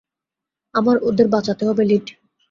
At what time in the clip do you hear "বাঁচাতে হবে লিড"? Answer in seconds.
1.27-2.05